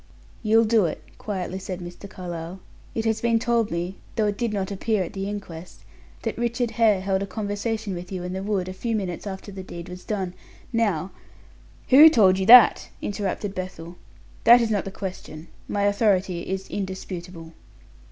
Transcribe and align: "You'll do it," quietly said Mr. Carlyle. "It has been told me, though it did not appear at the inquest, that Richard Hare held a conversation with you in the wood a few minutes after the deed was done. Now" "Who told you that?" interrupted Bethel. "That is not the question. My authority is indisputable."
"You'll 0.41 0.65
do 0.65 0.85
it," 0.85 0.99
quietly 1.19 1.59
said 1.59 1.79
Mr. 1.79 2.09
Carlyle. 2.09 2.59
"It 2.95 3.05
has 3.05 3.21
been 3.21 3.37
told 3.37 3.69
me, 3.69 3.97
though 4.15 4.25
it 4.25 4.37
did 4.39 4.51
not 4.51 4.71
appear 4.71 5.03
at 5.03 5.13
the 5.13 5.29
inquest, 5.29 5.81
that 6.23 6.39
Richard 6.39 6.71
Hare 6.71 7.01
held 7.01 7.21
a 7.21 7.27
conversation 7.27 7.93
with 7.93 8.11
you 8.11 8.23
in 8.23 8.33
the 8.33 8.41
wood 8.41 8.67
a 8.67 8.73
few 8.73 8.95
minutes 8.95 9.27
after 9.27 9.51
the 9.51 9.61
deed 9.61 9.87
was 9.89 10.03
done. 10.03 10.33
Now" 10.73 11.11
"Who 11.91 12.09
told 12.09 12.39
you 12.39 12.47
that?" 12.47 12.89
interrupted 12.99 13.53
Bethel. 13.53 13.95
"That 14.43 14.59
is 14.59 14.71
not 14.71 14.85
the 14.85 14.91
question. 14.91 15.49
My 15.67 15.83
authority 15.83 16.49
is 16.49 16.67
indisputable." 16.67 17.53